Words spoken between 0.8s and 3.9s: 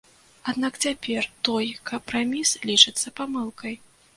цяпер той кампраміс лічыцца памылкай.